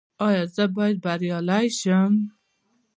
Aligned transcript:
ایا 0.27 0.43
زه 0.55 0.63
باید 0.75 0.97
بریالی 1.05 1.67
شم؟ 1.79 2.13